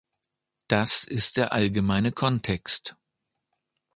[0.67, 2.95] Das ist der allgemeine Kontext.